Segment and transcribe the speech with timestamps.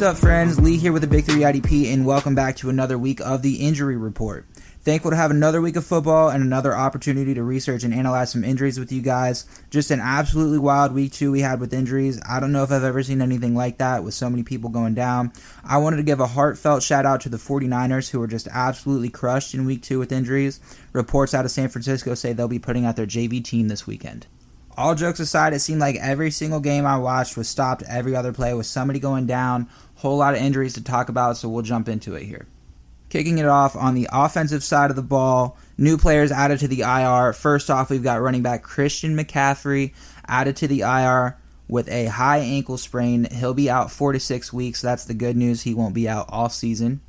[0.00, 0.58] What's up, friends?
[0.58, 3.56] Lee here with the Big 3 IDP, and welcome back to another week of the
[3.56, 4.46] Injury Report.
[4.80, 8.42] Thankful to have another week of football and another opportunity to research and analyze some
[8.42, 9.44] injuries with you guys.
[9.68, 12.18] Just an absolutely wild week two we had with injuries.
[12.26, 14.94] I don't know if I've ever seen anything like that with so many people going
[14.94, 15.34] down.
[15.64, 19.10] I wanted to give a heartfelt shout out to the 49ers who were just absolutely
[19.10, 20.60] crushed in week two with injuries.
[20.94, 24.26] Reports out of San Francisco say they'll be putting out their JV team this weekend.
[24.80, 28.32] All jokes aside, it seemed like every single game I watched was stopped every other
[28.32, 29.68] play with somebody going down.
[29.96, 32.46] Whole lot of injuries to talk about, so we'll jump into it here.
[33.10, 36.80] Kicking it off on the offensive side of the ball, new players added to the
[36.80, 37.34] IR.
[37.34, 39.92] First off, we've got running back Christian McCaffrey
[40.26, 41.36] added to the IR
[41.68, 43.28] with a high ankle sprain.
[43.30, 44.80] He'll be out four to six weeks.
[44.80, 45.60] That's the good news.
[45.60, 47.02] He won't be out all season.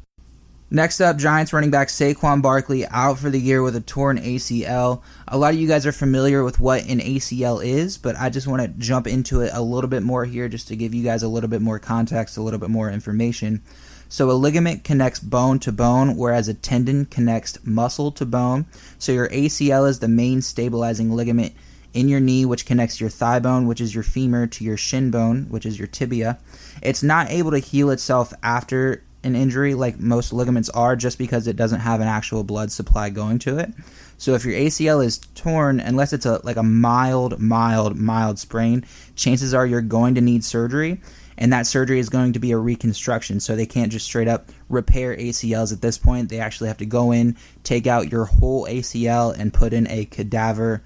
[0.74, 5.02] Next up, Giants running back Saquon Barkley out for the year with a torn ACL.
[5.28, 8.48] A lot of you guys are familiar with what an ACL is, but I just
[8.48, 11.24] want to jump into it a little bit more here just to give you guys
[11.24, 13.62] a little bit more context, a little bit more information.
[14.08, 18.66] So a ligament connects bone to bone, whereas a tendon connects muscle to bone.
[18.98, 21.54] So your ACL is the main stabilizing ligament
[21.94, 25.12] in your knee, which connects your thigh bone, which is your femur, to your shin
[25.12, 26.40] bone, which is your tibia.
[26.82, 31.48] It's not able to heal itself after an injury like most ligaments are just because
[31.48, 33.72] it doesn't have an actual blood supply going to it.
[34.18, 38.86] So if your ACL is torn, unless it's a like a mild, mild, mild sprain,
[39.16, 41.02] chances are you're going to need surgery
[41.41, 43.40] and that surgery is going to be a reconstruction.
[43.40, 46.30] So they can't just straight up repair ACLs at this point.
[46.30, 50.06] They actually have to go in, take out your whole ACL, and put in a
[50.06, 50.84] cadaver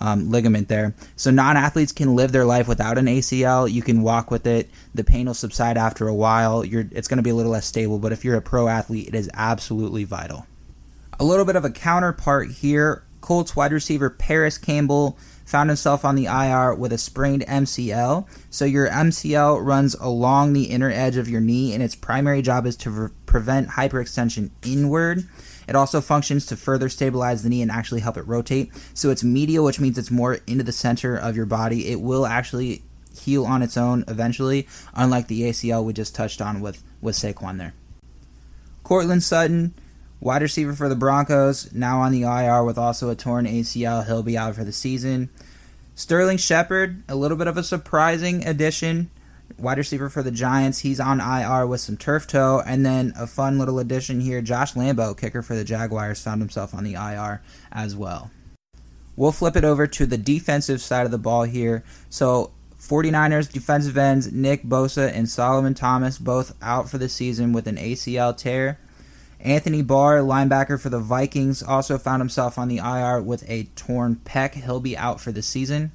[0.00, 0.94] um, ligament there.
[1.16, 3.70] So non athletes can live their life without an ACL.
[3.70, 4.70] You can walk with it.
[4.94, 6.64] The pain will subside after a while.
[6.64, 7.98] You're, it's going to be a little less stable.
[7.98, 10.46] But if you're a pro athlete, it is absolutely vital.
[11.18, 13.02] A little bit of a counterpart here.
[13.20, 18.26] Colts wide receiver Parris Campbell found himself on the IR with a sprained MCL.
[18.50, 22.66] So your MCL runs along the inner edge of your knee, and its primary job
[22.66, 25.26] is to re- prevent hyperextension inward.
[25.68, 28.72] It also functions to further stabilize the knee and actually help it rotate.
[28.94, 31.88] So it's medial, which means it's more into the center of your body.
[31.88, 32.82] It will actually
[33.18, 37.58] heal on its own eventually, unlike the ACL we just touched on with, with Saquon
[37.58, 37.74] there.
[38.82, 39.74] Courtland Sutton
[40.18, 44.06] Wide receiver for the Broncos, now on the IR with also a torn ACL.
[44.06, 45.28] He'll be out for the season.
[45.94, 49.10] Sterling Shepard, a little bit of a surprising addition.
[49.58, 52.62] Wide receiver for the Giants, he's on IR with some turf toe.
[52.66, 56.74] And then a fun little addition here Josh Lambo, kicker for the Jaguars, found himself
[56.74, 58.30] on the IR as well.
[59.16, 61.84] We'll flip it over to the defensive side of the ball here.
[62.10, 67.66] So 49ers defensive ends Nick Bosa and Solomon Thomas both out for the season with
[67.66, 68.78] an ACL tear.
[69.40, 74.16] Anthony Barr, linebacker for the Vikings, also found himself on the IR with a torn
[74.24, 74.54] pec.
[74.54, 75.92] He'll be out for the season.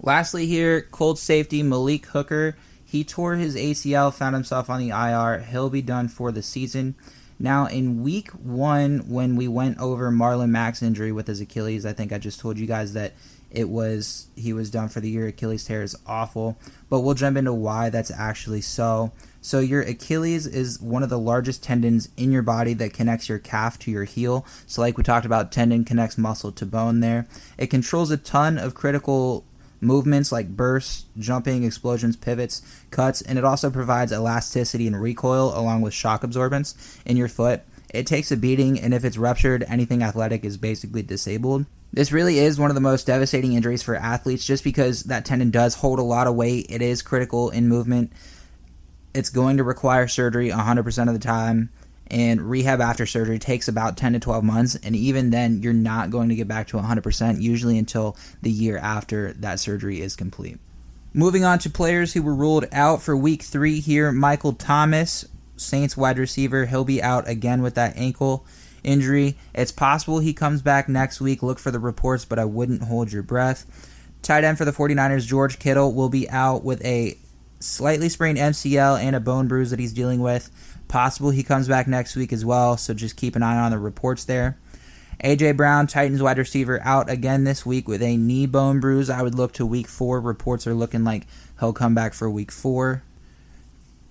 [0.00, 2.56] Lastly, here, Colts safety Malik Hooker.
[2.90, 5.44] He tore his ACL, found himself on the IR.
[5.48, 6.96] He'll be done for the season.
[7.38, 11.92] Now, in week one, when we went over Marlon Mack's injury with his Achilles, I
[11.92, 13.12] think I just told you guys that
[13.48, 15.28] it was he was done for the year.
[15.28, 16.58] Achilles tear is awful,
[16.88, 19.12] but we'll jump into why that's actually so.
[19.40, 23.38] So your Achilles is one of the largest tendons in your body that connects your
[23.38, 24.44] calf to your heel.
[24.66, 27.28] So like we talked about, tendon connects muscle to bone there.
[27.56, 29.44] It controls a ton of critical
[29.80, 35.80] movements like bursts, jumping, explosions, pivots, cuts, and it also provides elasticity and recoil along
[35.80, 36.74] with shock absorbance
[37.04, 37.62] in your foot.
[37.92, 41.66] It takes a beating, and if it's ruptured, anything athletic is basically disabled.
[41.92, 45.50] This really is one of the most devastating injuries for athletes just because that tendon
[45.50, 46.66] does hold a lot of weight.
[46.68, 48.12] It is critical in movement.
[49.12, 51.70] It's going to require surgery 100% of the time,
[52.10, 54.76] and rehab after surgery takes about 10 to 12 months.
[54.76, 58.78] And even then, you're not going to get back to 100% usually until the year
[58.78, 60.58] after that surgery is complete.
[61.12, 65.26] Moving on to players who were ruled out for week three here Michael Thomas,
[65.56, 66.66] Saints wide receiver.
[66.66, 68.46] He'll be out again with that ankle
[68.82, 69.36] injury.
[69.54, 71.42] It's possible he comes back next week.
[71.42, 73.66] Look for the reports, but I wouldn't hold your breath.
[74.22, 77.16] Tight end for the 49ers, George Kittle, will be out with a
[77.58, 80.50] slightly sprained MCL and a bone bruise that he's dealing with.
[80.90, 83.78] Possible he comes back next week as well, so just keep an eye on the
[83.78, 84.58] reports there.
[85.22, 89.08] AJ Brown, Titans wide receiver, out again this week with a knee bone bruise.
[89.08, 90.20] I would look to week four.
[90.20, 91.28] Reports are looking like
[91.60, 93.04] he'll come back for week four.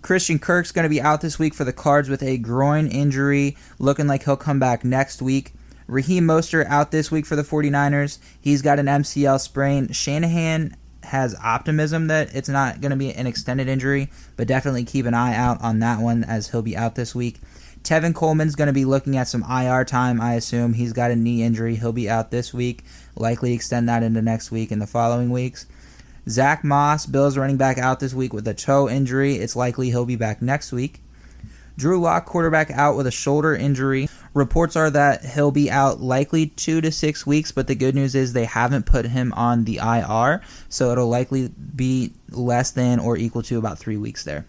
[0.02, 3.58] Christian Kirk's going to be out this week for the Cards with a groin injury,
[3.78, 5.52] looking like he'll come back next week.
[5.86, 8.20] Raheem Mostert out this week for the 49ers.
[8.40, 9.92] He's got an MCL sprain.
[9.92, 10.78] Shanahan
[11.10, 15.14] has optimism that it's not going to be an extended injury, but definitely keep an
[15.14, 17.40] eye out on that one as he'll be out this week.
[17.84, 20.74] Tevin Coleman's going to be looking at some IR time, I assume.
[20.74, 21.76] He's got a knee injury.
[21.76, 22.84] He'll be out this week,
[23.16, 25.66] likely extend that into next week and the following weeks.
[26.28, 29.36] Zach Moss, Bills running back out this week with a toe injury.
[29.36, 31.02] It's likely he'll be back next week.
[31.78, 34.10] Drew Lock, quarterback, out with a shoulder injury.
[34.40, 38.16] Reports are that he'll be out likely two to six weeks, but the good news
[38.16, 43.18] is they haven't put him on the IR, so it'll likely be less than or
[43.18, 44.46] equal to about three weeks there.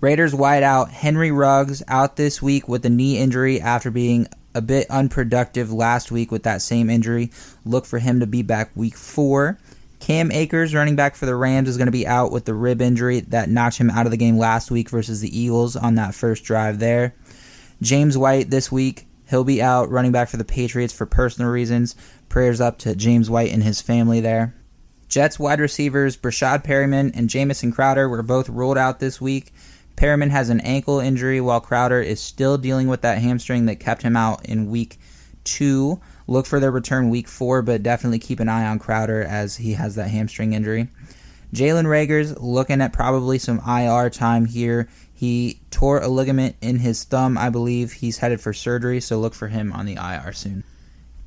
[0.00, 4.62] Raiders wide out Henry Ruggs out this week with a knee injury after being a
[4.62, 7.30] bit unproductive last week with that same injury.
[7.66, 9.58] Look for him to be back week four.
[10.00, 12.80] Cam Akers, running back for the Rams, is going to be out with the rib
[12.80, 16.14] injury that knocked him out of the game last week versus the Eagles on that
[16.14, 17.14] first drive there.
[17.82, 21.94] James White this week, he'll be out running back for the Patriots for personal reasons.
[22.28, 24.54] Prayers up to James White and his family there.
[25.08, 29.52] Jets wide receivers Breshad Perriman and Jamison Crowder were both ruled out this week.
[29.96, 34.02] Perriman has an ankle injury while Crowder is still dealing with that hamstring that kept
[34.02, 34.98] him out in week
[35.44, 36.00] two.
[36.26, 39.74] Look for their return week four, but definitely keep an eye on Crowder as he
[39.74, 40.88] has that hamstring injury.
[41.54, 44.88] Jalen Reagor's looking at probably some IR time here.
[45.14, 47.92] He tore a ligament in his thumb, I believe.
[47.92, 50.64] He's headed for surgery, so look for him on the IR soon.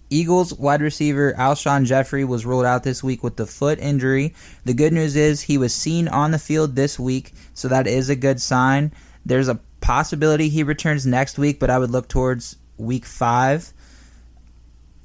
[0.10, 4.34] Eagles wide receiver Alshon Jeffery was ruled out this week with the foot injury.
[4.64, 8.10] The good news is he was seen on the field this week, so that is
[8.10, 8.94] a good sign.
[9.26, 13.74] There's a possibility he returns next week, but I would look towards week five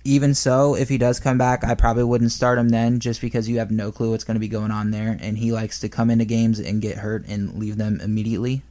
[0.05, 3.49] even so, if he does come back, I probably wouldn't start him then just because
[3.49, 5.17] you have no clue what's going to be going on there.
[5.21, 8.63] And he likes to come into games and get hurt and leave them immediately.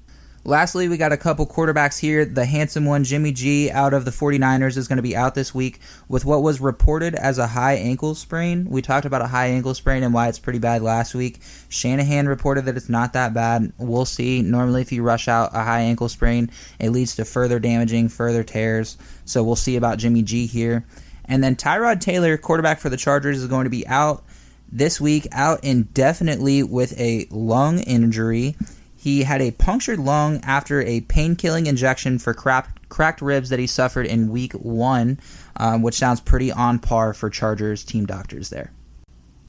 [0.44, 2.26] Lastly, we got a couple quarterbacks here.
[2.26, 5.54] The handsome one, Jimmy G, out of the 49ers, is going to be out this
[5.54, 8.66] week with what was reported as a high ankle sprain.
[8.68, 11.42] We talked about a high ankle sprain and why it's pretty bad last week.
[11.70, 13.72] Shanahan reported that it's not that bad.
[13.78, 14.42] We'll see.
[14.42, 16.50] Normally, if you rush out a high ankle sprain,
[16.80, 18.98] it leads to further damaging, further tears.
[19.26, 20.88] So we'll see about Jimmy G here.
[21.26, 24.24] And then Tyrod Taylor, quarterback for the Chargers, is going to be out
[24.72, 28.56] this week, out indefinitely with a lung injury.
[29.02, 33.58] He had a punctured lung after a pain killing injection for cracked, cracked ribs that
[33.58, 35.20] he suffered in week one,
[35.58, 38.72] um, which sounds pretty on par for Chargers team doctors there.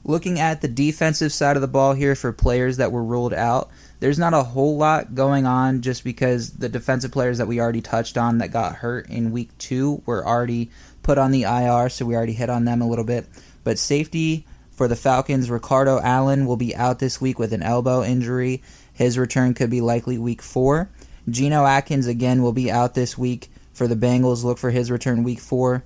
[0.03, 3.69] Looking at the defensive side of the ball here for players that were ruled out,
[3.99, 7.81] there's not a whole lot going on just because the defensive players that we already
[7.81, 10.71] touched on that got hurt in week two were already
[11.03, 13.27] put on the IR, so we already hit on them a little bit.
[13.63, 18.03] But safety for the Falcons, Ricardo Allen will be out this week with an elbow
[18.03, 18.63] injury.
[19.03, 20.89] His return could be likely week four.
[21.29, 24.45] Geno Atkins again will be out this week for the Bengals.
[24.45, 25.83] Look for his return week four.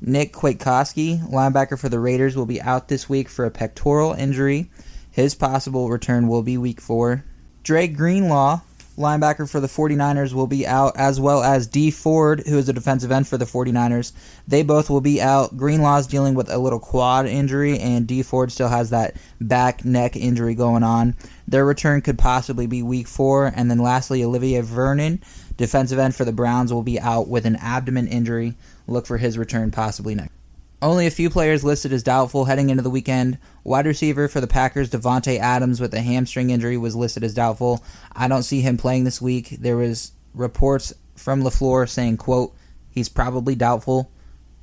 [0.00, 4.70] Nick Kwiatkowski, linebacker for the Raiders, will be out this week for a pectoral injury.
[5.10, 7.24] His possible return will be week four.
[7.64, 8.60] Dre Greenlaw,
[9.00, 12.72] linebacker for the 49ers, will be out, as well as Dee Ford, who is a
[12.72, 14.12] defensive end for the 49ers.
[14.46, 15.56] They both will be out.
[15.56, 20.16] Greenlaw's dealing with a little quad injury, and Dee Ford still has that back neck
[20.16, 21.16] injury going on.
[21.48, 23.52] Their return could possibly be week four.
[23.54, 25.22] And then lastly, Olivier Vernon,
[25.56, 28.54] defensive end for the Browns, will be out with an abdomen injury.
[28.86, 30.39] Look for his return possibly next.
[30.82, 33.36] Only a few players listed as doubtful heading into the weekend.
[33.64, 37.84] Wide receiver for the Packers, Davante Adams, with a hamstring injury, was listed as doubtful.
[38.14, 39.50] I don't see him playing this week.
[39.60, 42.54] There was reports from LaFleur saying, quote,
[42.88, 44.10] he's probably doubtful,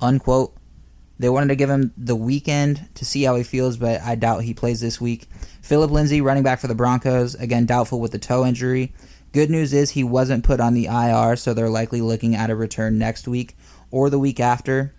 [0.00, 0.56] unquote.
[1.20, 4.42] They wanted to give him the weekend to see how he feels, but I doubt
[4.42, 5.28] he plays this week.
[5.62, 8.92] Phillip Lindsay, running back for the Broncos, again doubtful with the toe injury.
[9.32, 12.56] Good news is he wasn't put on the IR, so they're likely looking at a
[12.56, 13.56] return next week
[13.92, 14.94] or the week after.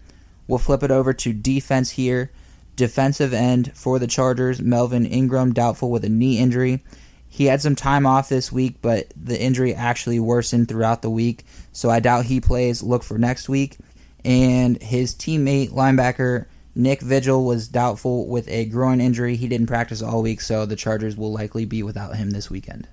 [0.50, 2.32] We'll flip it over to defense here.
[2.76, 6.84] Defensive end for the Chargers, Melvin Ingram, doubtful with a knee injury.
[7.28, 11.46] He had some time off this week, but the injury actually worsened throughout the week,
[11.72, 12.82] so I doubt he plays.
[12.82, 13.78] Look for next week.
[14.26, 19.36] And his teammate, linebacker Nick Vigil, was doubtful with a groin injury.
[19.36, 22.88] He didn't practice all week, so the Chargers will likely be without him this weekend.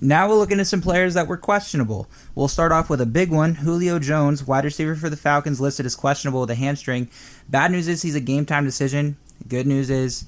[0.00, 2.06] Now we'll look into some players that were questionable.
[2.34, 3.56] We'll start off with a big one.
[3.56, 7.08] Julio Jones, wide receiver for the Falcons, listed as questionable with a hamstring.
[7.48, 9.16] Bad news is he's a game time decision.
[9.48, 10.26] Good news is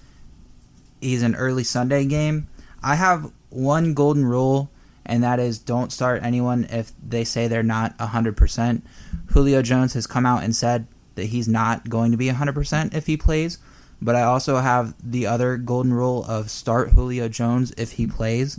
[1.00, 2.48] he's an early Sunday game.
[2.82, 4.70] I have one golden rule,
[5.04, 8.82] and that is don't start anyone if they say they're not 100%.
[9.26, 13.06] Julio Jones has come out and said that he's not going to be 100% if
[13.06, 13.58] he plays.
[14.00, 18.58] But I also have the other golden rule of start Julio Jones if he plays.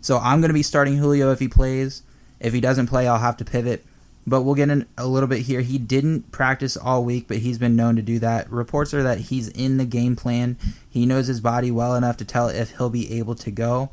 [0.00, 2.02] So I'm going to be starting Julio if he plays.
[2.38, 3.84] If he doesn't play, I'll have to pivot.
[4.26, 5.60] But we'll get in a little bit here.
[5.60, 8.50] He didn't practice all week, but he's been known to do that.
[8.50, 10.56] Reports are that he's in the game plan.
[10.88, 13.90] He knows his body well enough to tell if he'll be able to go.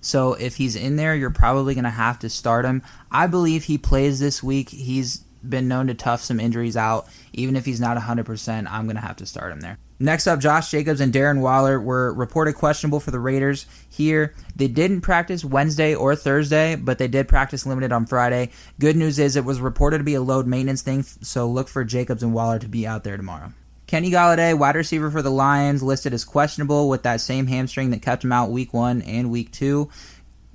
[0.00, 2.82] So if he's in there, you're probably going to have to start him.
[3.10, 4.70] I believe he plays this week.
[4.70, 7.06] He's been known to tough some injuries out.
[7.32, 9.78] Even if he's not 100%, I'm going to have to start him there.
[10.00, 14.34] Next up, Josh Jacobs and Darren Waller were reported questionable for the Raiders here.
[14.54, 18.50] They didn't practice Wednesday or Thursday, but they did practice limited on Friday.
[18.78, 21.84] Good news is it was reported to be a load maintenance thing, so look for
[21.84, 23.52] Jacobs and Waller to be out there tomorrow.
[23.88, 28.02] Kenny Golladay, wide receiver for the Lions, listed as questionable with that same hamstring that
[28.02, 29.88] kept him out week one and week two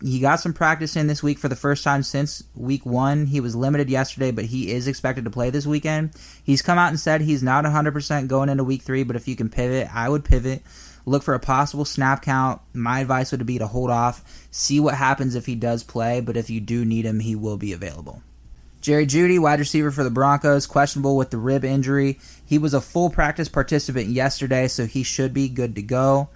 [0.03, 3.27] he got some practice in this week for the first time since week one.
[3.27, 6.11] He was limited yesterday, but he is expected to play this weekend.
[6.43, 9.37] He's come out and said he's not 100% going into week three, but if you
[9.37, 10.61] can pivot, I would pivot.
[11.05, 12.61] Look for a possible snap count.
[12.73, 16.35] My advice would be to hold off, see what happens if he does play, but
[16.35, 18.21] if you do need him, he will be available.
[18.81, 22.19] Jerry Jeudy, wide receiver for the Broncos, questionable with the rib injury.
[22.45, 26.27] He was a full practice participant yesterday, so he should be good to go.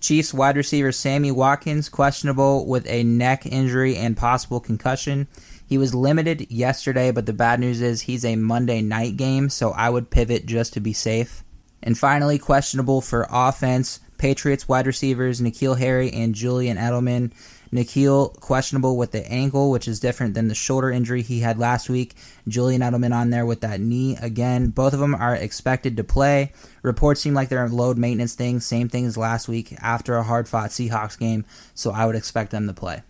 [0.00, 5.28] Chiefs wide receiver Sammy Watkins questionable with a neck injury and possible concussion.
[5.66, 9.72] He was limited yesterday, but the bad news is he's a Monday night game, so
[9.72, 11.44] I would pivot just to be safe.
[11.82, 17.32] And finally, questionable for offense, Patriots wide receivers N'Keal Harry and Julian Edelman.
[17.72, 21.88] N'Keal questionable with the ankle, which is different than the shoulder injury he had last
[21.88, 22.14] week.
[22.46, 24.68] Julian Edelman on there with that knee again.
[24.68, 26.52] Both of them are expected to play.
[26.82, 30.48] Reports seem like they're load maintenance things, same thing as last week after a hard
[30.48, 31.44] fought Seahawks game,
[31.74, 33.02] so I would expect them to play.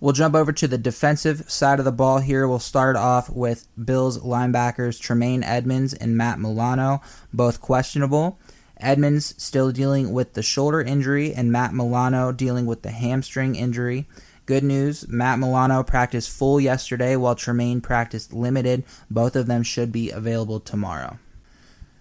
[0.00, 2.46] We'll jump over to the defensive side of the ball here.
[2.46, 8.38] We'll start off with Bills linebackers Tremaine Edmunds and Matt Milano, both questionable.
[8.80, 14.06] Edmunds still dealing with the shoulder injury, and Matt Milano dealing with the hamstring injury.
[14.46, 18.84] Good news Matt Milano practiced full yesterday while Tremaine practiced limited.
[19.10, 21.18] Both of them should be available tomorrow.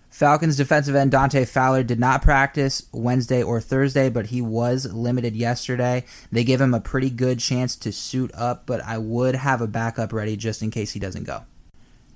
[0.10, 5.36] Falcons defensive end Dante Fowler did not practice Wednesday or Thursday, but he was limited
[5.36, 6.06] yesterday.
[6.32, 9.68] They give him a pretty good chance to suit up, but I would have a
[9.68, 11.44] backup ready just in case he doesn't go.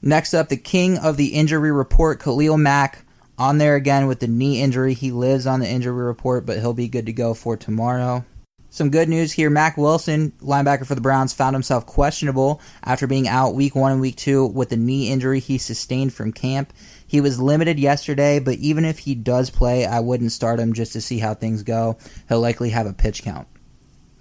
[0.01, 3.06] Next up, the king of the injury report, Khalil Mack
[3.41, 4.93] on there again with the knee injury.
[4.93, 8.24] He lives on the injury report, but he'll be good to go for tomorrow.
[8.69, 9.50] Some good news here.
[9.50, 14.00] Mack Wilson, linebacker for the Browns, found himself questionable after being out week one and
[14.00, 16.71] week two with the knee injury he sustained from camp.
[17.05, 20.93] He was limited yesterday, but even if he does play, I wouldn't start him just
[20.93, 21.98] to see how things go.
[22.29, 23.48] He'll likely have a pitch count.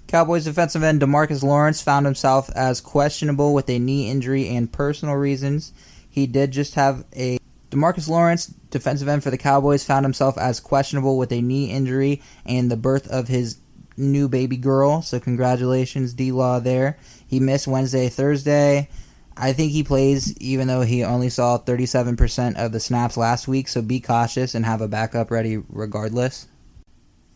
[0.07, 5.15] Cowboys defensive end Demarcus Lawrence found himself as questionable with a knee injury and personal
[5.15, 5.75] reasons.
[6.09, 7.39] He did just have a
[7.71, 12.21] Demarcus Lawrence, defensive end for the Cowboys, found himself as questionable with a knee injury
[12.45, 13.59] and the birth of his
[13.97, 15.03] new baby girl.
[15.03, 16.99] So congratulations, D Law there.
[17.27, 18.89] He missed Wednesday, Thursday.
[19.37, 23.69] I think he plays even though he only saw 37% of the snaps last week,
[23.69, 26.49] so be cautious and have a backup ready regardless.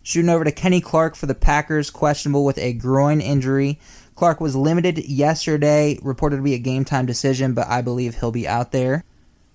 [0.03, 3.79] Shooting over to Kenny Clark for the Packers, questionable with a groin injury.
[4.17, 8.31] Clark was limited yesterday, reported to be a game time decision, but I believe he'll
[8.31, 9.03] be out there.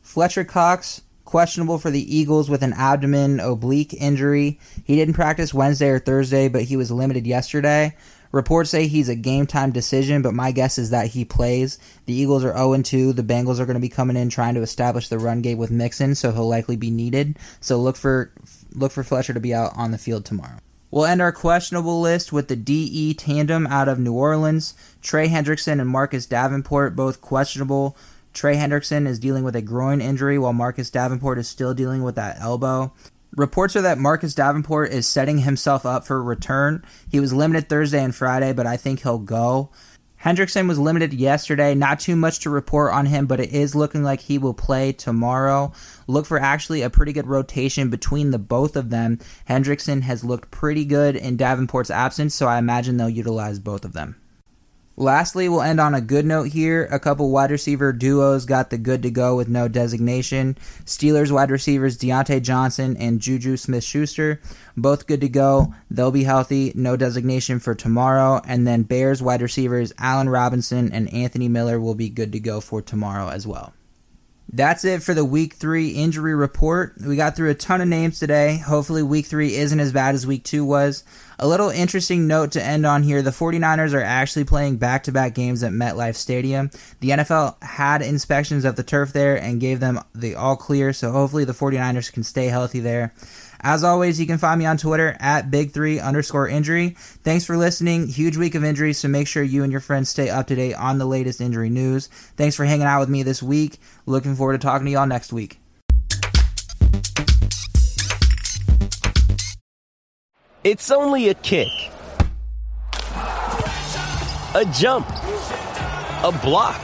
[0.10, 4.60] Fletcher Cox, questionable for the Eagles with an abdomen oblique injury.
[4.84, 7.96] He didn't practice Wednesday or Thursday, but he was limited yesterday.
[8.32, 11.78] Reports say he's a game time decision, but my guess is that he plays.
[12.08, 13.14] The Eagles are 0 2.
[13.14, 15.70] The Bengals are going to be coming in trying to establish the run game with
[15.70, 17.38] Mixon, so he'll likely be needed.
[17.62, 18.34] So look for
[18.74, 20.58] look for Fletcher to be out on the field tomorrow.
[20.90, 24.74] We'll end our questionable list with the DE tandem out of New Orleans.
[25.04, 27.96] Trey Hendrickson and Marcus Davenport, both questionable
[28.40, 32.16] Trey Hendrickson is dealing with a groin injury while Marcus Davenport is still dealing with
[32.16, 32.94] that elbow.
[33.36, 36.86] Reports are that Marcus Davenport is setting himself up for return.
[37.12, 39.72] He was limited Thursday and Friday, but I think he'll go.
[40.24, 41.76] Hendrickson was limited yesterday.
[41.76, 44.94] Not too much to report on him, but it is looking like he will play
[44.94, 45.74] tomorrow.
[46.08, 49.20] Look for actually a pretty good rotation between the both of them.
[49.50, 53.92] Hendrickson has looked pretty good in Davenport's absence, so I imagine they'll utilize both of
[53.92, 54.16] them.
[55.00, 56.86] Lastly, we'll end on a good note here.
[56.92, 60.58] A couple wide receiver duos got the good to go with no designation.
[60.84, 64.42] Steelers wide receivers Diontae Johnson and Juju Smith Schuster,
[64.76, 65.74] both good to go.
[65.90, 68.42] They'll be healthy, no designation for tomorrow.
[68.46, 72.60] And then Bears wide receivers Allen Robinson and Anthony Miller will be good to go
[72.60, 73.74] for tomorrow as well.
[74.52, 76.96] That's it for the week three injury report.
[77.06, 78.58] We got through a ton of names today.
[78.58, 81.04] Hopefully, week three isn't as bad as week two was.
[81.38, 85.12] A little interesting note to end on here the 49ers are actually playing back to
[85.12, 86.72] back games at MetLife Stadium.
[87.00, 91.12] The NFL had inspections of the turf there and gave them the all clear, so
[91.12, 93.14] hopefully, the 49ers can stay healthy there.
[93.62, 96.96] As always, you can find me on Twitter at big3 underscore injury.
[96.98, 98.08] Thanks for listening.
[98.08, 100.76] Huge week of injuries, so make sure you and your friends stay up to date
[100.76, 102.08] on the latest injury news.
[102.08, 103.80] Thanks for hanging out with me this week.
[104.06, 105.60] Looking forward to talking to y'all next week.
[110.64, 111.70] It's only a kick,
[114.56, 116.82] a jump, a block.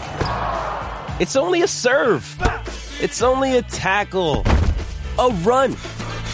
[1.19, 2.37] It's only a serve.
[3.01, 4.43] It's only a tackle,
[5.19, 5.75] a run.